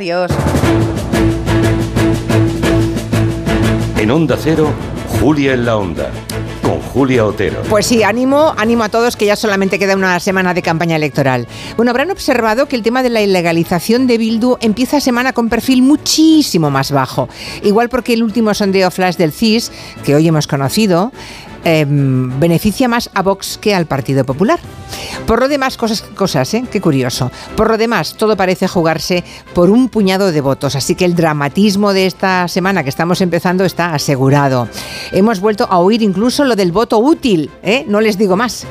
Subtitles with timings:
[0.00, 0.30] Adiós.
[3.98, 4.70] En Onda Cero,
[5.20, 6.10] Julia en la Onda,
[6.62, 7.60] con Julia Otero.
[7.68, 11.46] Pues sí, ánimo, ánimo a todos que ya solamente queda una semana de campaña electoral.
[11.76, 15.82] Bueno, habrán observado que el tema de la ilegalización de Bildu empieza semana con perfil
[15.82, 17.28] muchísimo más bajo.
[17.62, 19.70] Igual porque el último sondeo flash del CIS,
[20.02, 21.12] que hoy hemos conocido,
[21.62, 24.58] Em, beneficia más a Vox que al Partido Popular.
[25.26, 26.64] Por lo demás, cosas, cosas, ¿eh?
[26.70, 27.30] Qué curioso.
[27.54, 29.24] Por lo demás, todo parece jugarse
[29.54, 33.64] por un puñado de votos, así que el dramatismo de esta semana que estamos empezando
[33.64, 34.68] está asegurado.
[35.12, 37.84] Hemos vuelto a oír incluso lo del voto útil, ¿eh?
[37.86, 38.66] No les digo más.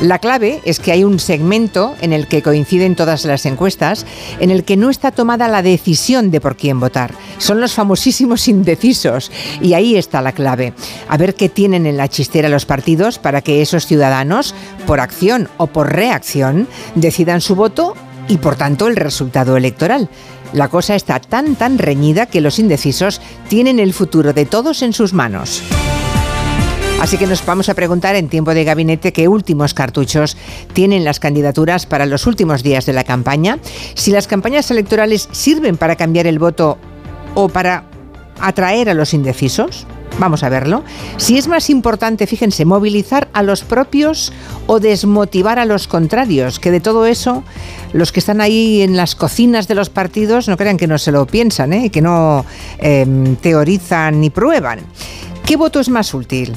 [0.00, 4.04] La clave es que hay un segmento en el que coinciden todas las encuestas,
[4.40, 7.12] en el que no está tomada la decisión de por quién votar.
[7.38, 9.30] Son los famosísimos indecisos.
[9.60, 10.72] Y ahí está la clave.
[11.08, 14.54] A ver qué tienen en la chistera los partidos para que esos ciudadanos,
[14.86, 17.94] por acción o por reacción, decidan su voto
[18.28, 20.08] y por tanto el resultado electoral.
[20.52, 24.92] La cosa está tan tan reñida que los indecisos tienen el futuro de todos en
[24.92, 25.62] sus manos.
[27.02, 30.36] Así que nos vamos a preguntar en tiempo de gabinete qué últimos cartuchos
[30.72, 33.58] tienen las candidaturas para los últimos días de la campaña,
[33.94, 36.78] si las campañas electorales sirven para cambiar el voto
[37.34, 37.86] o para
[38.40, 39.84] atraer a los indecisos.
[40.20, 40.84] Vamos a verlo.
[41.16, 44.32] Si es más importante, fíjense, movilizar a los propios
[44.68, 47.42] o desmotivar a los contrarios, que de todo eso
[47.92, 51.10] los que están ahí en las cocinas de los partidos no crean que no se
[51.10, 51.90] lo piensan, ¿eh?
[51.90, 52.44] que no
[52.78, 54.82] em, teorizan ni prueban.
[55.44, 56.56] ¿Qué voto es más útil?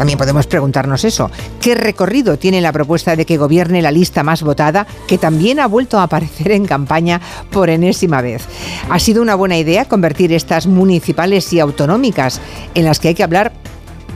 [0.00, 1.30] También podemos preguntarnos eso.
[1.60, 5.66] ¿Qué recorrido tiene la propuesta de que gobierne la lista más votada, que también ha
[5.66, 7.20] vuelto a aparecer en campaña
[7.50, 8.46] por enésima vez?
[8.88, 12.40] ¿Ha sido una buena idea convertir estas municipales y autonómicas
[12.74, 13.52] en las que hay que hablar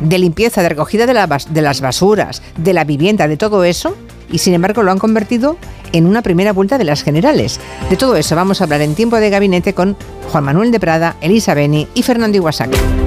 [0.01, 1.13] de limpieza, de recogida de,
[1.61, 3.95] las basuras, de la vivienda, de todo eso?
[4.33, 5.59] Y sin embargo lo han convertido
[5.93, 7.61] en una primera vuelta de las generales.
[7.91, 9.99] De todo eso vamos a hablar en tiempo de gabinete con
[10.33, 13.04] Juan Manuel de Prada, Elisa Beni y Fernando Iwasaki.